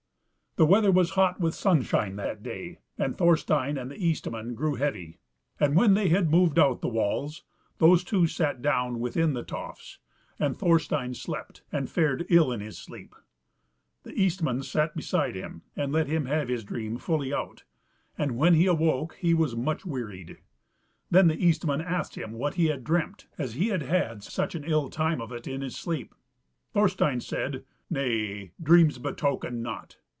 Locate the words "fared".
11.89-12.25